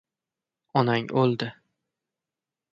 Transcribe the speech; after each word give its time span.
Onang 0.81 1.11
o‘ldi 1.25 1.51